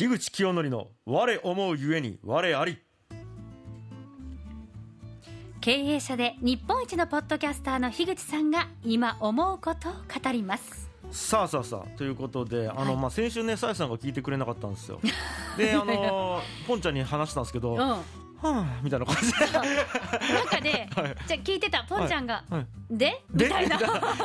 [0.00, 2.78] 樋口清則の我思うゆえに我あり。
[5.60, 10.88] 経営者で日本一のポッドキャスターの樋口さんが今思うことを語ります。
[11.10, 12.96] さあさあさあということであの、はい。
[12.96, 15.00] まあ、先週ねさやさんが聞いてくれなかったんですよ。
[15.58, 19.32] であのポンちゃんに話したんですけど、うんはあみたいな感じ。
[19.32, 19.38] で
[20.34, 21.16] なんかで、 はい。
[21.26, 22.66] じゃあ聞いてたポンちゃんが、はい。
[22.90, 23.22] で？
[23.30, 23.78] みでたいな。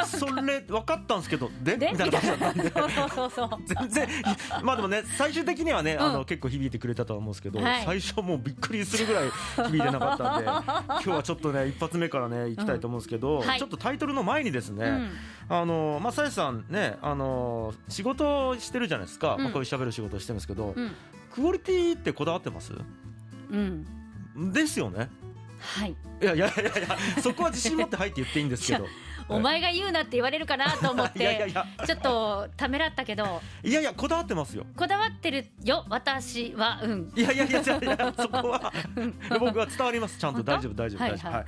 [0.05, 1.77] それ分かったんですけどで？
[1.77, 1.91] で？
[1.91, 2.19] みたいな。
[2.19, 4.07] そうそうそう全然
[4.63, 6.13] まあでもね最終的にはね、あうん。
[6.13, 7.83] の結構響いてくれたとは思うんですけど、はい。
[7.85, 9.29] 最初もうびっくりするぐらい
[9.69, 10.45] 響いてなかったんで
[10.87, 15.11] 今日はちょっとね一発目からね行きたいと思うんですけど、ちょっとタイトルの前にですね、うん。
[15.49, 19.43] あのまあさやさんねあの仕事してるじゃないですか、うん。
[19.43, 20.95] まあ、こういう喋る仕事してるんですけど、うん。
[21.33, 22.73] クオリティってこだわってます？
[23.51, 23.85] うん
[24.35, 25.09] ですよね。
[25.59, 25.95] はい。
[26.21, 28.85] いやいやいやいやそこは自信持って入って言っていいんですけど。
[29.27, 31.65] お前が言うなって言われるかなと思っ いやいやていや。
[31.83, 33.41] ちょっとためらったけど。
[33.63, 34.65] いやいやこだわってますよ。
[34.77, 37.11] こだわってるよ私はうん。
[37.15, 38.71] いやいやいやいやいやそこは。
[39.39, 40.19] 僕は伝わります。
[40.19, 40.43] ちゃんと。
[40.43, 41.31] 大丈夫大丈夫はい大丈夫。
[41.31, 41.35] はい。
[41.37, 41.45] はい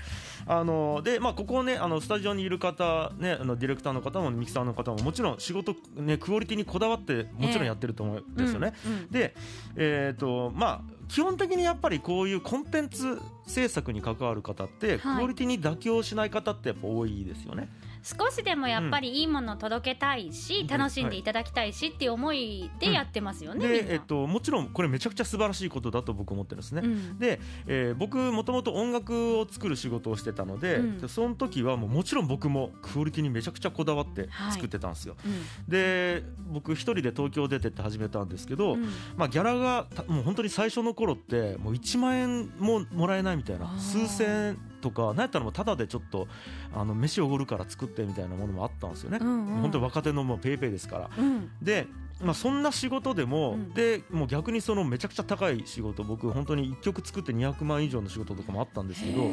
[0.50, 8.74] あのでまあここねあのスタジオにいる方ねあのディレクターの方もミキサーの方ももちろん仕事ねクオリティにこだわってもちろんやってると思うんですよね、
[9.12, 9.36] で
[9.76, 17.70] えっ、とまあ基本的にやっぱりこういうコンテンツ制作に関わる方って、はいクオリティに妥協しない方ってやっぱ多いですよね。
[18.08, 20.68] 少しでもやっぱりいいものを届けたいし、うん。
[20.68, 26.82] 楽しんでいただきたいしっていう思いでやってますよね、えっと、もちろんこれめちゃくちゃ素晴らしいことだと僕思ってるんですね。
[26.84, 27.20] うん。
[27.20, 35.16] で、えー僕もともと音楽を作る仕事をしてたので,、その時はもうもちろん僕もクオリティにめちゃくちゃこだわって作ってたんですよ。
[35.26, 35.44] うん。
[35.68, 38.86] で僕一人で東京出てって始めたんですけど、うん。
[39.18, 46.28] まあ、ギャラがたもう本当に最初の頃ってもう1万円ももらえないみたいな数千円とかなんやったらもうただでちょっと
[46.74, 49.20] あの飯おごるから作ってみたいなものもあったんですよね。
[49.22, 51.10] うんうん本当に若手のもうペイペイですから。
[51.18, 51.88] うんで、
[52.22, 53.74] まあ、そんな仕事でも、うん。
[53.74, 59.24] でもう逆にそのめちゃくちゃ高い仕事僕本当に1曲作って200万以上の仕事とかもあったんですけど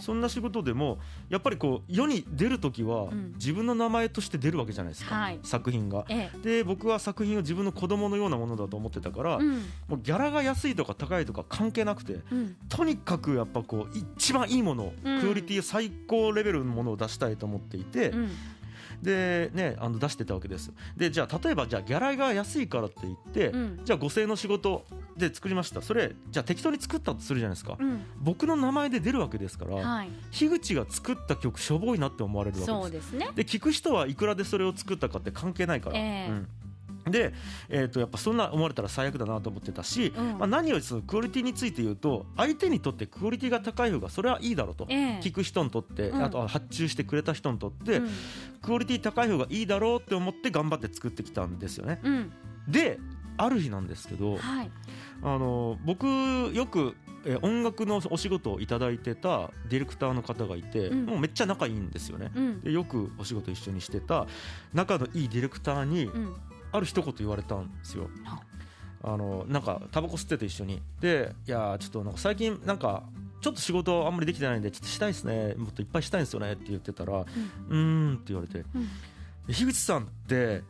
[0.00, 0.98] そんな仕事でも
[1.28, 3.32] やっぱりこう世に出る時はうん。
[3.34, 5.40] 自分の名前として出るわけじゃないですか、はい。
[5.42, 6.04] 作品が。
[6.08, 9.52] えで僕は作品を自分の子供のようなものだと思ってたから、えうん。
[9.88, 12.56] もうギャラが安いとか高いとか関係なくてうん。
[12.68, 15.20] とにかくやっぱこう一番いいもの、うん。
[15.20, 18.30] クオリティ最高レベルのものを出したいと思っていて、うん
[19.04, 20.72] でねあの出してたわけです。
[20.96, 23.80] でじゃあ例えばじゃあギャラが安いからって言って、うん。
[23.84, 24.84] じゃあ5000円の仕事
[25.16, 25.82] で作りました。
[25.82, 28.02] それじゃあ適当に作ったとするじゃないですか、うん。
[28.20, 30.08] 僕の名前で出るわけですから、はい。
[30.32, 32.82] 樋口が作った曲しょぼいなって思われるわけです。
[32.82, 33.30] そうですね。
[33.36, 36.30] で聞く人はいくらでそれを作ったかって関係ないから、ええ。
[36.30, 36.48] うん
[37.10, 37.34] で、
[37.68, 45.20] えー、とやっぱそんな思われたら最悪だなと思ってたし、うんまあ、何よりそのクオリティについて言うと相手にとってクオリティが高い方がそれはいいだろうと、ええ。
[45.22, 46.22] 聞く人にとって、うん。
[46.22, 48.08] あとは発注してくれた人にとって、うん。
[48.62, 52.00] クオリティ高い方がいいだろうって思って頑張って作ってきたんですよね。
[52.02, 52.32] うん。
[52.68, 52.98] で
[53.36, 54.70] ある日なんですけどはい。
[55.22, 61.06] あの僕よくえー音楽のお仕事をいただいてたディレクターの方がいて、うん。
[61.06, 62.30] もうめっちゃ仲いいんですよね。
[62.34, 62.60] うん。
[62.60, 64.26] でよくお仕事一緒にしてた
[64.72, 66.34] 仲のいいディレクターにうん
[66.74, 68.10] ある一言言われたんですよ。
[69.06, 73.04] あのなんかタバコ吸ってて一緒にでいやーちょっとなんか最近なんか
[73.42, 78.88] ちょっと仕事あんまりできてないんでちょっとしたいですねもっといっぱいしたいんですよねって言ってたらうーんって言われてうん
[79.46, 80.62] 樋口さんって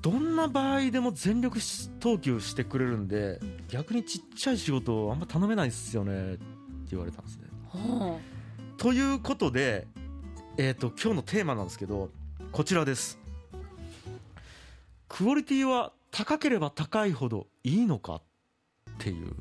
[0.00, 1.58] どんな場合でも全力
[2.00, 3.38] 投球してくれるんで
[3.68, 6.40] 逆にちっちゃい仕事あんま頼めないですよねって
[6.90, 7.44] 言われたんですね。
[7.68, 8.18] ほ
[8.78, 9.86] ということで、
[10.56, 12.10] えー、と今日のテーマなんですけど
[12.50, 13.18] こちらです。
[15.16, 18.22] クオリティは高ければ高いほどいいのかっ
[18.98, 19.32] ていう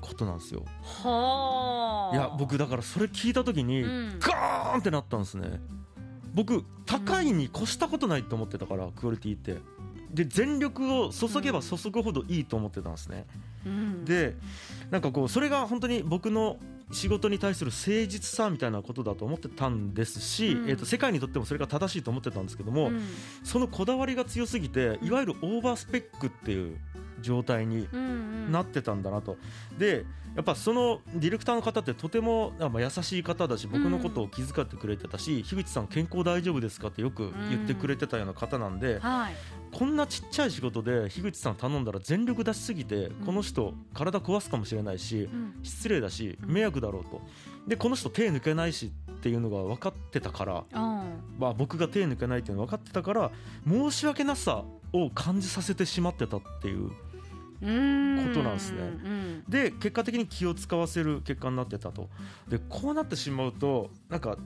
[0.00, 0.62] ことなんですよ。
[0.64, 5.60] うはあいや僕だからそれ聞いた時にうんガーンってなったんですね。
[6.32, 9.56] 僕高いに越したことないと思ってたからクオリティって。
[10.14, 13.26] で全力を注げば注ぐほどいいと思ってたんですね。
[13.66, 14.36] うんで
[14.92, 16.56] なんかこうそれが本当に僕の
[16.90, 20.70] 仕事に対する誠実さみたいなことだと思ってたんですし、うん。
[20.70, 23.02] えー、と世界にとってもそれが正しいと思ってたんですけども、うん。
[23.44, 26.78] そのこだわりが強すぎていわゆるオーバースペックっていう
[27.20, 28.04] 状態にうんう
[28.48, 28.52] ん。
[28.52, 29.36] なってたんだなと。
[29.78, 30.04] で
[30.36, 36.88] やっぱそのディレクターの方ってとてもあまあ優しい方だし僕のことを気遣ってくれてたし、樋口さん健康大丈夫ですか？
[36.88, 39.34] ってよく言ってくれてたような方なんで、はい。
[39.72, 43.10] こんなちっちゃい仕事で樋口さん頼んだら全力出しすぎてん。
[43.26, 45.54] この人体壊すかもしれないしうん。
[45.62, 46.52] 失礼だしうん。
[46.52, 47.20] 迷惑だろうと。
[47.66, 50.78] でこの人手抜けないしっていうのが分かってたから、うん。
[51.38, 53.30] まあ、僕が手抜けないっていうのが分かってたから
[53.66, 56.78] 申し訳なさを感じさせてしまってたっていう。
[56.78, 56.92] うん
[57.60, 58.80] ことなんですね。
[58.80, 62.08] うんで結果的に気を使わせる結果になってたと。
[62.48, 64.36] でこうなってしまうとなんか、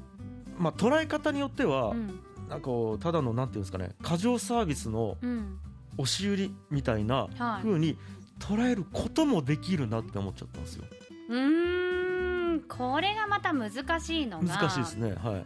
[0.58, 2.20] まあ、捉え方によっては、うん。
[2.48, 2.68] なんか
[3.00, 5.58] ただのなんていうんですかね過剰サービスのうん。
[5.98, 7.62] 押し売りみたいなはい。
[7.64, 7.98] 風に
[8.38, 10.84] 捉えることもできるなって思っちゃったんですよ。
[11.28, 12.60] うーん。
[12.68, 13.70] これがまた難
[14.00, 15.14] しいのが難しいですね。
[15.14, 15.44] はい。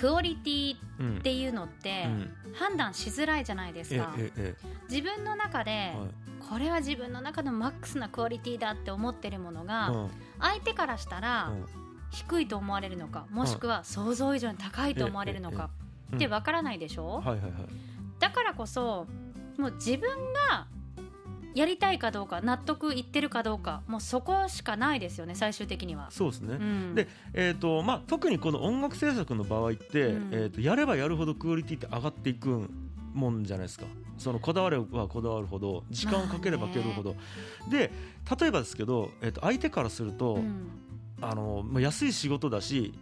[0.00, 2.30] クオリティうんっていうのってうん。
[2.54, 4.54] 判断しづらいじゃないですえか、ええ
[4.90, 5.94] 自分の中で、
[6.50, 10.10] これは自分の中のマックスなクオリティだって思ってるものが、うん。
[10.40, 11.66] 相手からしたらうん。
[12.10, 15.70] 低いと思われるのかもしくは想像以上に高いと思われるのか
[16.10, 17.22] ええってわからないでしょ？
[18.18, 19.06] だからこそ
[19.56, 20.10] もう自分
[20.48, 20.66] が
[21.54, 26.08] やりたいかどうか納得いってるかどうかもうそこしかないですよね最終的には。
[26.10, 26.54] そうですね。
[26.54, 26.94] うん。
[26.94, 30.28] でえーとまあ、特にこの音楽制作の場合って、うん。
[30.32, 32.68] えー、とやればやるほどクオリティって上がっていく
[33.12, 33.86] もんじゃないですか。
[34.18, 37.16] そのこだわればこだわるほど時間をかければかけるほど、
[37.70, 37.90] で
[38.38, 40.68] 例えばですけど、えー、と相手からすると、うん。
[41.22, 42.94] あのまあ安い仕事だし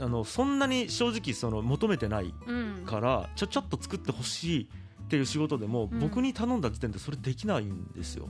[0.00, 2.82] あのそんなに正直その求めてないうん。
[2.84, 4.68] からちょちょっと作ってほしい
[5.08, 6.00] っていう仕事でも、うん。
[6.00, 8.28] 僕に頼んだ時点でそれできないんですよ。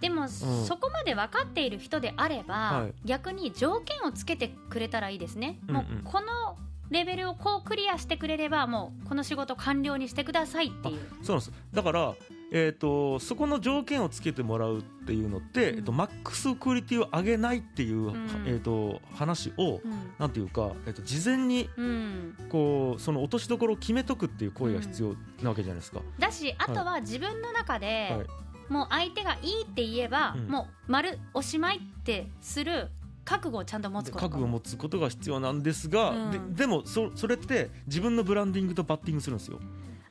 [0.00, 2.94] でも、そこまで分かっている人であれば、はい。
[3.04, 5.82] 逆に条件をつけてくれたらいいですね、うんうん。
[5.82, 6.56] もうこの
[6.90, 11.00] レベルをこうクリアしてくれればもうこの仕事完了にしてくださいっていう。
[11.22, 11.52] そうなんです。
[11.72, 12.14] だから、
[12.52, 15.78] えー、とそこの条件をつけてもらうっていうのって、うん。
[15.78, 18.28] えっとマックスクオリティを上げないっていう、ん。
[18.46, 20.12] えー、と話を、うん。
[20.18, 26.00] なんていうか、えー、と事前にうん、こうその落としどころを決めとくっていう行為が必要なわけじゃないですか。
[26.18, 28.72] だしあとは自分の中で、はい。
[28.72, 30.48] もう相手がいいって言えば、うん。
[30.48, 32.88] もう丸おしまいってする
[33.24, 34.24] 覚悟をちゃんと持つこと。
[34.24, 36.54] 覚悟を持つことが必要なんですが、うん。
[36.54, 39.60] ででもそそれって自分のブランディングとバッティングするんですよ。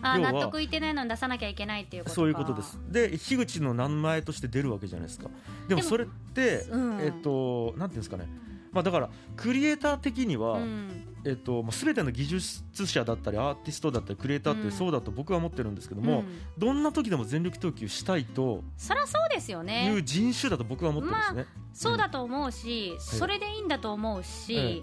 [0.01, 2.15] あ納得いってないのに出さなきゃいけないっていうことか。
[2.15, 2.79] そういうことです。
[2.89, 5.29] で樋口の名前として出るわけじゃないですか。
[5.67, 7.01] でもそれって、うん。
[7.01, 8.27] えっ、となんていうんですかね。
[8.71, 11.05] まあだからクリエイター的には、うん。
[11.25, 14.69] えっと、まあ全ての技術者だったりアーティストだったりクリエイターっうん。
[14.69, 16.25] てそうだと僕は思ってるんですけども、うん。
[16.57, 21.45] どんな時でも全力投球したいとそりゃそうですよいねう人種だと僕は思ってるんですね。
[21.73, 24.81] そうだと思うし、それでいいんだと思うし、ええ。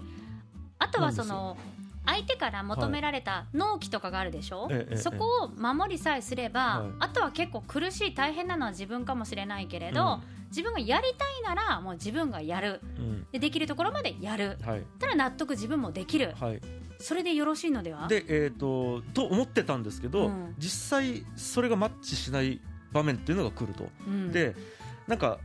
[0.77, 1.57] あとはその
[2.07, 6.89] 相手から求められた納期とかがあるでしょ、ええええそこを守りさえすれば、はい。
[6.99, 10.47] あとは結構苦しい大変なのは自分かもしれないけれど、うん。
[10.47, 12.79] 自分がやりたいならもう自分がやる。
[12.97, 13.27] うん。
[13.31, 14.57] でできるところまでやる。
[14.65, 14.83] はい。
[14.97, 16.33] たら納得自分もできる。
[16.39, 16.61] はい、
[16.99, 18.07] それでよろしいのでは？
[18.07, 20.55] で、えー、とと思ってたんですけど、うん。
[20.57, 22.61] 実際それがマッチしない
[22.93, 23.89] 場面っていうのが来ると。
[24.07, 24.55] うん、で
[25.07, 25.39] なんか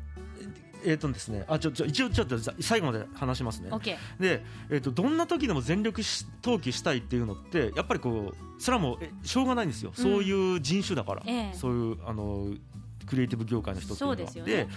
[0.85, 3.71] えーとですね、あちょちょ一応ちょっと最後まで話しますね。
[4.19, 10.03] で、えー、とどんな時でも全力し投球したいっていうのってやっぱりこうそれはもうえしょうがないんですよ、うん。
[10.03, 11.55] そういう人種だから、ええ。
[11.55, 12.49] そういうあの
[13.07, 14.17] クリエイティブ業界の人っていうのは。
[14.17, 14.69] そうですよね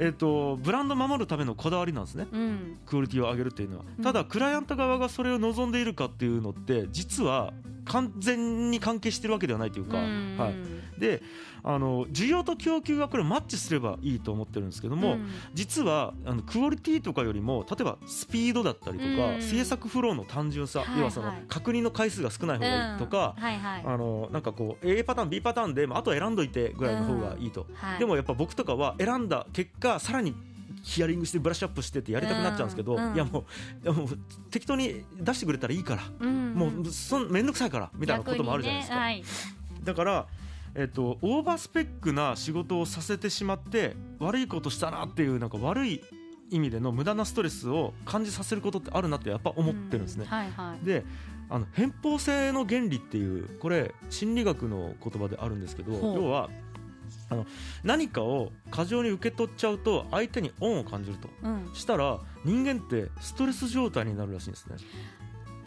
[0.00, 2.28] えー、とブランドを守るためのこだわりなんですね。
[2.32, 2.78] うん。
[2.86, 3.84] クオリティを上げるっていうのは。
[3.98, 4.04] うん。
[4.04, 7.52] ただクライアント側がそれを望んでいるかっていうのって実は
[7.84, 10.36] 完全に関係してるわけではないというか、うん。
[10.38, 11.22] はい、で
[11.64, 15.28] あの需要と供給がこれマッチすればいいと思ってるんですけども、うん。
[15.54, 19.42] 実はあのクオリティとかよりも例えばスピードだったりとか、うん。
[19.42, 23.42] 制作フローの単純さ、はい要はそのはい確認の回数が少ない方がいいとか、うん。
[23.42, 23.82] はいはい。
[23.84, 27.98] あのなんかこう A パターン B パターンで、まあ、あとは選んどいてぐらいの方がいいと、はい。
[27.98, 30.34] でもやっぱ僕とかは選んだ結果さらに
[30.82, 33.08] ヒアリングしてブラッシュアップしてってやりたくなっちゃうんですけど、うん。
[33.08, 33.44] うんいやもう
[33.84, 34.08] いやもう
[34.50, 36.54] 適当に出してくれたらいいから、うん。
[36.54, 38.96] もうそん面倒くさいからみたいなこともあるじゃないですか。
[38.96, 39.24] ねはい。
[39.84, 40.26] だから、
[40.74, 46.02] えっと、オーバースペックな仕事をさせてしまって悪いことしたなっていうなんか悪い
[46.50, 50.24] 意味での無駄なストレスを感じさせることってあるなってやっぱ思ってるんですね。
[50.26, 50.84] うはいはい。
[50.84, 51.04] で
[51.50, 56.50] あの偏方性の原理っていうこれ心理学の言葉であるんですけど要は
[57.30, 57.46] あの
[57.84, 61.28] 何かを過剰に受け取っちゃうと相手に恩を感じると。
[61.42, 64.76] うん、したら人間ってストレス状態になるらしいんですね。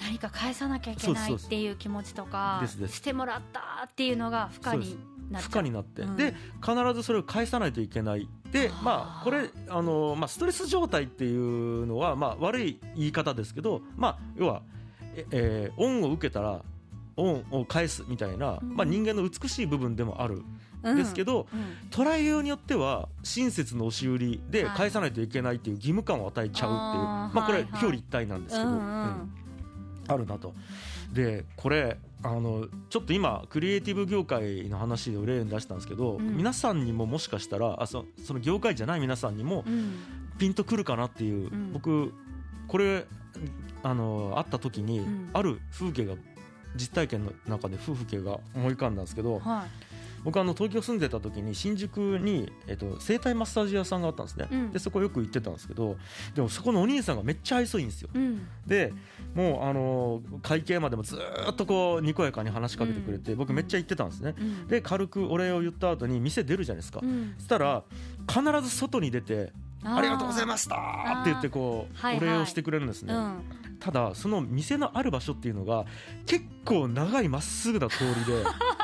[0.01, 5.00] 何か返さなきゃいけないっていう気持ちとかしてもらったっていうのが負荷に
[5.30, 6.10] なっ負荷になって、う。
[6.10, 6.18] ん。
[6.18, 6.34] で
[6.65, 8.27] 必ずそれを返さないといけない。
[8.51, 14.63] でまあこれあの、まあ、ストレス状態っていうのは、まあ、悪い言い方ですけど、まあ、要は、
[15.15, 16.63] ええー恩を受けたら
[17.18, 18.75] 恩を返すみたいな、うん。
[18.75, 20.36] まあ、人間の美しい部分でもある。
[20.36, 21.60] うんんですけど、うん。
[21.90, 24.78] 捉えようによっては親切の押し売りではい。
[24.78, 27.72] 返さないといけないっていう義務感を与えちゃうっていう、あーまあ、これはいはい。
[27.72, 28.82] 表裏一体なんですけど、うんうん。
[28.82, 29.32] うん。
[30.08, 30.54] あるなと。
[31.14, 36.38] でこれあのちょっと今クリエイティブ業界の話を例に出したんですけど、うん。
[36.38, 39.96] 皆さんにももしかしたらあそその業界じゃない皆さんにもうん。
[40.38, 41.74] ピンとくるかなっていう、うん。
[41.74, 42.14] 僕
[42.68, 43.06] これ
[43.84, 45.30] あの会った時に、うん。
[45.34, 46.16] ある風景が
[46.76, 49.66] 実体験の中で風景が思い浮かんだんですけどは
[50.24, 54.72] 僕あの東京住んでた時に新宿に、えっと、整体マッサージ屋さんがあったんですね、うん。
[54.72, 55.98] でそこよく行ってたんですけど
[56.36, 58.10] でもそこのお兄さんがめっちゃ愛想いいんですよ。
[58.13, 58.48] うん。
[58.66, 58.94] で
[59.36, 64.36] もうあの会計までもずーっとこうにこやかに話しかけてくれて、僕めっちゃ行ってたんですね。
[64.38, 64.68] うん。
[64.68, 67.34] で軽くお礼を言った後に店出るじゃないですか、うん。
[67.38, 67.84] そしたら
[68.28, 69.51] 必ず外に出て
[69.84, 70.75] 「ありがとうございました」
[71.22, 72.28] って言ってこうはいはい。
[72.28, 73.42] お礼をしてくれるんですね、うん。
[73.80, 75.86] ただその店のある場所っていうのが
[76.25, 78.44] 結構長いまっすぐな通りで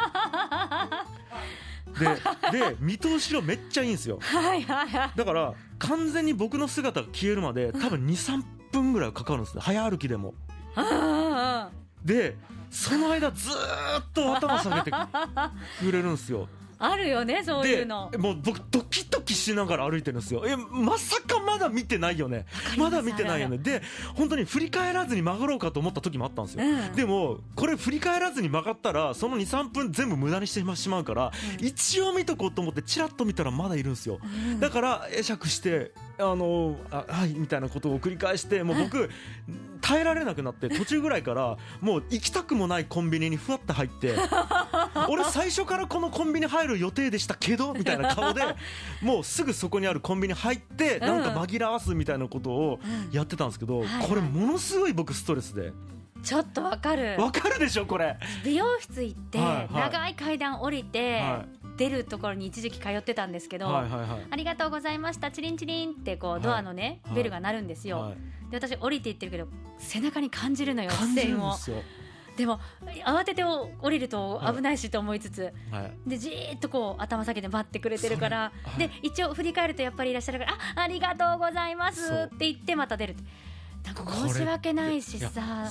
[1.99, 4.19] でで見通しがめっちゃいいんですよ。
[4.21, 5.11] はいはいはい。
[5.15, 9.61] だから完全に僕の姿が消えるまで多分23分ぐらいかかるんですね。
[9.61, 10.33] 早歩きでも。
[10.75, 11.69] あ
[12.03, 12.37] で
[12.69, 13.53] その間ずー
[13.99, 16.47] っと頭下げてくれるんですよ
[16.79, 18.11] あるよねそういうでの。
[18.17, 20.43] もう僕ドキドキしながら歩いてるんですよ。
[20.47, 22.45] えまさかまだ見てないよね。
[22.73, 23.57] りまだ見てないよね。
[23.57, 23.81] で
[24.15, 26.95] 本当に振り返らずに曲がろうかと思った時もあったんですよ、うん。
[26.95, 31.65] でもこれ振り返らずに曲がったらその23分全部無駄にしてしまうから、うん。
[31.65, 34.19] 一応見とこうと思ってチラッと見たらまだいるんですよ。
[34.21, 34.59] うん。
[34.59, 39.09] だから会釈してあのあはいみたいなことを繰り返してもう僕
[39.81, 44.15] 耐えられなくなって途中ぐらいからもう行きたくもないコンビニにふわって入って
[45.09, 48.41] 俺最初からこのコンビニ入る予定でしたけどみたいな顔で
[49.01, 53.11] もうすぐそこにあるコンビニ入ってなんか紛らわすみたいなことをうん。
[53.11, 55.71] やってたんですけどこれものすごい僕ストレスで。
[56.23, 57.15] ちょっとわかる。
[57.19, 58.17] わかるでしょこれ。
[58.43, 61.45] 美容室行って長い階段降りては
[61.77, 66.39] 出るところに一時期通ってたんですけどはいはいはいありがとうございましたチリンチリンってこはい。
[66.39, 67.15] うドアのねはい。
[67.15, 67.99] ベルが鳴るんですよ。
[67.99, 68.17] はい。
[68.51, 71.57] で私降りていってるけど背中に感じるのよ視線をん
[72.37, 72.59] でも。
[73.05, 76.09] 慌てて降りると危ないしと思いつつはい。
[76.09, 78.79] でじーっとこう頭下げて待ってくれてるからはい。
[78.79, 83.15] で一応振り返るとやっぱりいらっしゃるからあありがとうございますって言ってまた出る
[83.85, 85.69] なんか申し訳ないしさ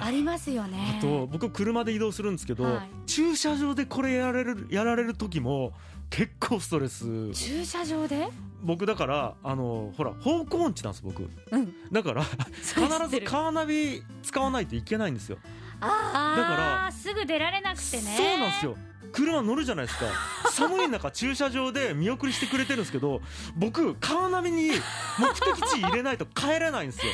[0.00, 0.96] ありますよね。
[0.98, 2.88] あと僕車で移動するんですけど、はい。
[3.06, 5.72] 駐車場でこれやられるやられる時も
[6.10, 7.32] 結構ストレス。
[7.32, 8.28] 駐車場で？
[8.62, 11.22] 僕だからあのほら方向音痴なんです僕。
[11.22, 11.72] うん。
[11.92, 15.38] だから必ずカーナビ使わないといけないんですよ。
[15.80, 18.14] ああだからすぐ出られなくてね。
[18.16, 18.76] そうなんですよ。
[19.12, 20.06] 車乗るじゃないですか。
[20.50, 23.22] 寒い中 駐車場で見送りしてくれてるんですけど
[23.56, 27.12] 僕カーナビに目的地入れないと帰れないんですよ。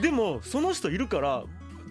[0.00, 1.44] でもその人いるから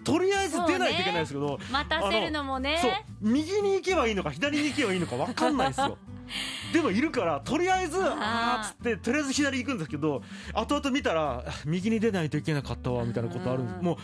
[0.08, 2.78] とりあえず出ないといけないんですけど待たせるのもね。
[2.80, 5.98] そう右に行けばいいのか左に行けばいいのか分かんないんですよ。
[6.72, 8.64] でもいるからとりあえずあー。
[8.64, 10.22] っつってとりあえず左行くんですけど
[10.54, 13.76] 後々見たらあ右に出ないといけなかったわみたいなことあるんです。
[13.78, 13.84] うん。
[13.84, 13.96] もう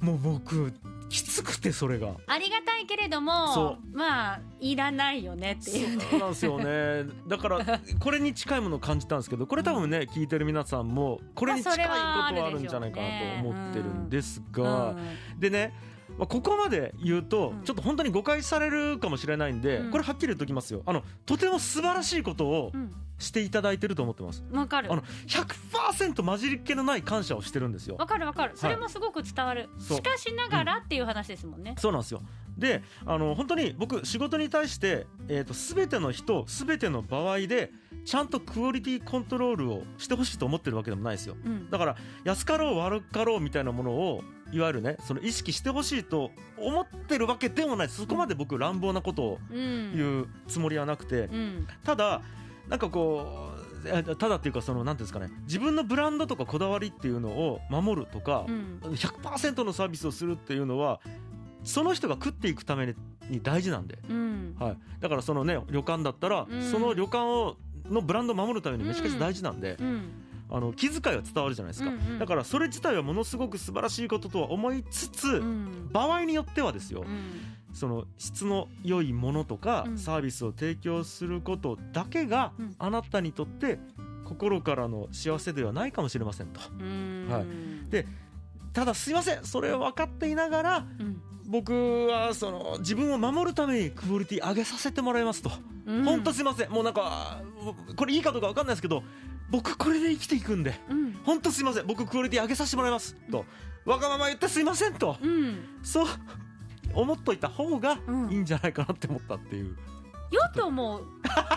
[0.00, 0.72] もう僕
[1.08, 2.14] きつくてそれが。
[2.26, 5.96] ありがたいけれどもそまあいらないよねっていう。
[5.96, 7.12] ねそうなんですよね。
[7.28, 13.06] だからこれに近いものを感じたんですけどこれ多分ね聞いてる皆さんもこれに近いことはあるんじゃないかな
[13.42, 15.40] と思ってるんですが、うん。
[15.40, 15.72] でね、
[16.18, 17.62] まあ、ここまで言うとうん。
[17.62, 19.90] ちょっと本当に誤解されるかもしれないんで、うん。
[19.92, 20.82] これはっきり言っておきますよ。
[20.86, 24.44] あのとても素晴らしいことをうんしていただいてると思ってます。
[24.52, 24.92] わかる。
[24.92, 27.96] あの100%混じりっ気のない感謝をしてるんですよ。
[27.96, 28.56] わかるわかる。
[28.56, 29.96] それもすごく伝わる、そう。
[29.98, 32.22] しかしながらっていう話ですもんね、そうなんですよ。
[32.58, 37.70] であの本当に僕仕事に対して、えー、と全ての人全ての場合で
[38.06, 41.36] ちゃんとクオリティコントロールをしてほしいと思ってるわけでもないですよ。
[41.44, 41.70] うん。
[41.70, 47.88] だから安かろう悪かろうみたいなものをいわゆるねその意識してほしいと思ってるわけでもない。
[47.88, 49.96] そこまで僕乱暴なことをうん。
[49.96, 51.24] 言うつもりはなくて。
[51.24, 51.66] うん。
[51.84, 52.22] ただ
[52.68, 58.80] なんかこうえただっていうかそのなんていうんですかね自分のブランドとかこだわりっていうのを守るとかうん。
[58.82, 61.00] 100%のサービスをするっていうのは
[61.64, 62.94] その人が食っていくため
[63.28, 64.56] に大事なんで、うん。
[64.58, 66.62] はい、だからそのね旅館だったら、うん。
[66.70, 67.56] その旅館を
[67.90, 70.10] のブランドを守るためにめちゃくちゃ大事なんで、うん。
[70.48, 72.18] あの気遣いは伝わるじゃないですか、うんうん。
[72.20, 75.88] だからそれ自体はものすごく素晴らしいこととは思いつつ、うん。
[75.92, 79.98] 場合によってはですよ、うんその質の良いものとかうん。
[79.98, 82.74] サービスを提供することだけがうん。
[82.78, 83.78] あなたにとって
[84.24, 86.60] 心からの幸せではないかもしれませんと。
[86.80, 87.28] うん。
[87.30, 87.90] はい。
[87.90, 88.06] で
[88.72, 89.44] ただすいません。
[89.44, 91.20] それを分かっていながらうん。
[91.48, 95.50] 僕はその自分を守るためにクオリティ上げさせてもらいますと、
[95.86, 96.04] うん。
[96.04, 96.70] 本当すいません。
[96.70, 97.42] もうなんか
[97.94, 99.04] これいいかどうか分かんないですけど
[99.50, 101.12] 僕これで生きていくんでうん。
[101.24, 101.86] 本当すいません。
[101.86, 103.44] 僕クオリティ上げさせてもらいますと
[103.84, 105.16] わがまま言ってすいませんと。
[105.22, 105.58] うん。
[105.82, 106.06] そう
[106.94, 108.30] 思っといた方がうん。
[108.30, 109.76] いいんじゃないかなって思ったっていう、
[110.30, 111.02] 良いと思う。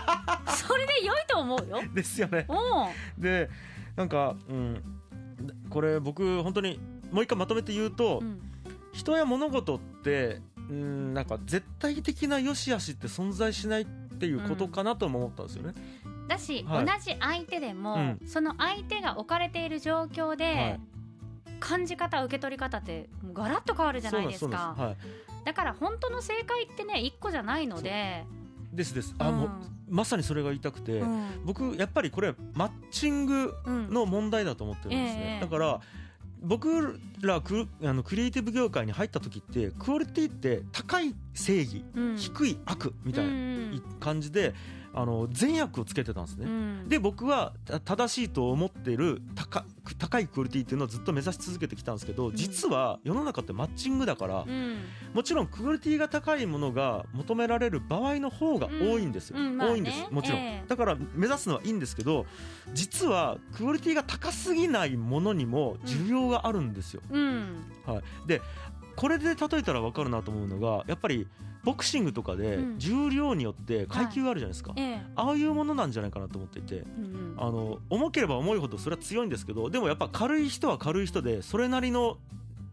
[0.51, 1.81] それで良いと思うよ。
[1.93, 2.45] ですよね。
[2.48, 3.50] おで
[3.95, 4.83] なんか、うん、
[5.69, 6.79] これ僕本当に
[7.12, 8.41] もう一回まとめて言うと、うん。
[8.91, 15.74] 人や物事ってうんなんか絶対的な良し悪しって存在しないっていうことかなとも思ったんですよね。
[16.27, 16.86] だし、はい。
[16.86, 18.19] 同じ相手でも、うん。
[18.25, 20.79] その相手が置かれている状況で、はい
[21.59, 24.75] 感じ方受け取り方ってガラッと変わるじゃないですか。
[24.77, 25.45] そうなんですそうなんです。
[25.45, 28.25] だから本当の正解ってね一個じゃないので。
[28.73, 29.15] ですです。
[29.17, 29.49] あ、もう
[29.89, 31.25] まさにそれが言いたくて、うん。
[31.45, 35.41] 僕やっぱりこれマッチングうんの問題だと思ってるんですね、ええ。
[35.41, 35.81] だから
[36.41, 42.17] 僕らクあのクリエイティブ業界に入った時ってクオリティって高い正義、うん。
[42.17, 44.53] 低い悪みたいなうん感じで
[44.93, 46.89] あの善悪をつけてたんですね、うん。
[46.89, 49.63] で僕はた正しいと思ってる高
[49.98, 52.36] 高いクオリティっていうのをずっと目指し続けてきたんですけどん。
[52.36, 54.77] 実は世の中ってマッチングだからうん。
[55.13, 59.74] もちろんクオリティが高いものが求められる場合の方が多いんですよ、うんうんまあね。
[59.74, 60.08] 多いんです。
[60.12, 60.67] もちろん、ええ。
[60.67, 62.25] だから目指すのはいいんですけど
[62.74, 67.63] 実はクオリティが高すぎないものにも需要があるんですよ、うん。
[67.86, 68.41] はい、で
[68.99, 71.25] これで例えたら分かるなと思うのがやっぱり
[71.63, 72.79] ボクシングとかでうん。
[72.79, 75.01] 重量によって階級があるじゃないですか、ええ。
[75.15, 82.17] ああいうものなんじゃないかなと思っていてうんあの重ければ重いほどそれは強いんですけどでもやっぱ軽い人は軽い人でそれなりの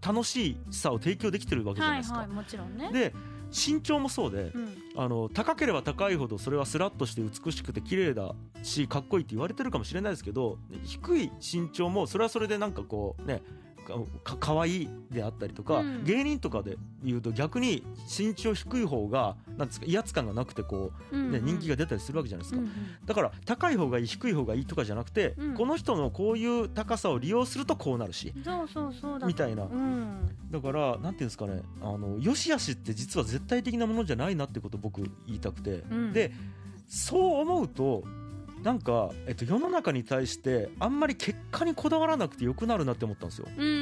[0.04, 2.18] 楽しさを提供できてるわけじゃなですか。
[2.18, 2.90] はいいはいもちろんね。
[2.92, 3.14] で
[3.52, 4.68] 身長もそうでうん。
[4.96, 13.42] あの高ければ高いほどそれはスラッとして美しくて綺麗だしかっこいいって言われてるかもしれないですけど低い身長もそれはそれでなんかこうね
[14.24, 16.04] かかわいいであったりとか、うん。
[16.04, 22.60] 芸人とかで言うと逆に身長低い方がなんですか威圧感がなくてこう、ね、人気が出たりするわけじゃないですか。
[22.60, 22.72] うんうん。
[23.04, 25.54] だから高い方がいい低い方がいいとかじゃなくて、うん。
[25.54, 29.26] この人のこういう高さを利用するとこうなるしそうそうそうだ。
[29.26, 29.64] みたいな。
[29.64, 30.30] うん。
[30.50, 36.12] だからなんていうんですかねあの良し悪しって実は絶対的なものじゃないなってことを僕言いたくて、うん。
[36.12, 36.32] で
[36.88, 38.04] そう思うと
[38.66, 43.46] なんか、えっと、世の中に対してあんまり結果にこだわらなくてよくなるなって思ったんですよ。
[43.56, 43.72] うんうんう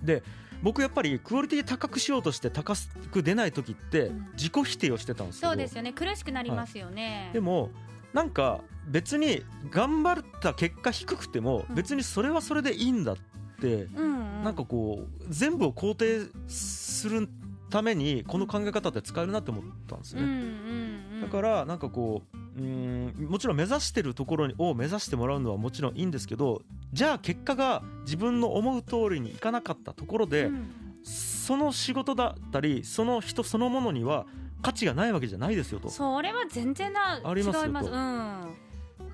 [0.00, 0.22] んで
[0.62, 2.74] 僕やっぱりクオリティ高くしようとして高
[3.10, 4.26] く出ない時ってうん。
[4.32, 5.92] 自己否定をしてたんですそうですよね。
[5.92, 7.28] 苦しくなりますよね。
[7.34, 7.70] でも
[8.14, 11.74] なんか別に頑張った結果低くてもうん。
[11.74, 13.16] 別にそれはそれでいいんだっ
[13.60, 14.44] てうんうん。
[14.44, 17.28] なんかこう全部を肯定する
[17.68, 20.32] ためにこの考え方って使えるなって思ったんですうんうね。
[20.32, 21.20] んうん。
[21.20, 30.72] だからなんかこううーんもちろん目指してるところを目指してもらうのはもちろんいいんですけどじゃあ結果が自分の思う通りにいかなかったところで、うん。
[31.04, 34.26] その仕事だったりその人そのものには
[34.62, 35.88] 価値がないわけじゃないですよと。
[35.88, 37.56] っそれは全然なあります。
[37.56, 37.92] よ違いますと。
[37.92, 38.56] うん。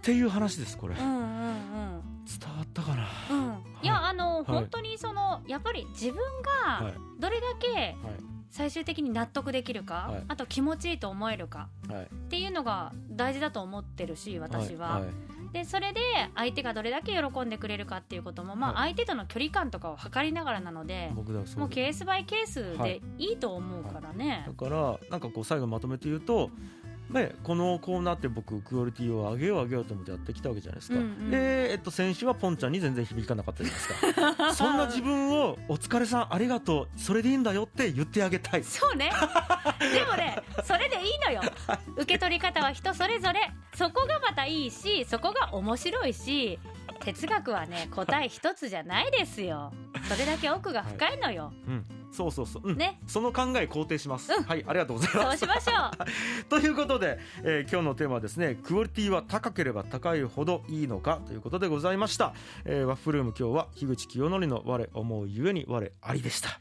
[0.03, 0.95] ていう話ですこれ。
[0.95, 1.29] 伝うんうんうん。
[1.29, 2.03] わ
[2.63, 3.07] ったかな？
[3.31, 3.63] うん。
[3.83, 4.45] いやあのい。
[4.45, 6.17] 本当にそのやっぱり自分
[6.67, 6.95] がはい。
[7.19, 7.95] どれだけはい
[8.51, 10.25] 最終的に納得できるか、はい。
[10.29, 11.69] あと気持ちいいと思えるか？
[11.89, 12.05] はい。
[12.05, 15.03] っていうのが大事だと思ってるし私は、
[15.53, 16.01] でそれで
[16.35, 23.01] 相手がどれだけ喜んでくれるかっていうことも、まあ、は相手との距離感とかを測りながらなのでもうケースバイケースはい。
[23.01, 26.51] でいいと思うからね、だからなんかこう最後まとめて言うと、
[27.11, 31.31] ね、このコーナーって僕クオリティを上げよう上げようと思ってやってきたわけじゃないですか、うんうん。
[31.31, 34.53] で、えっと、先週はポンちゃんに全然響かなかったじゃないですか。
[34.55, 38.65] そんな自分を「お疲れさんありがとうそれでいいんだよ」って言ってあげたい。
[38.65, 39.11] そうね。
[39.81, 41.41] でもねそれでいいのよ。
[41.97, 43.51] 受け取り方は人それぞれ。
[43.75, 46.59] そこがまたいいしそこが面白いし
[47.01, 49.73] 哲学はね答え一つじゃないですよ。
[50.09, 51.85] それだけ奥が深いのよ、うん。
[52.11, 52.77] そうそうそう、うん。
[52.77, 53.01] ね。
[53.07, 54.43] その考え肯定します、うん。
[54.45, 55.39] はいありがとうございます。
[55.39, 56.47] そうしましょう。
[56.49, 62.35] ということで、えー今日のテーマはですねクオリティは高ければ高いほどいいのかということでございました、
[62.65, 66.61] えーワッフルーム今日は樋口清則の我思うゆえに我ありでした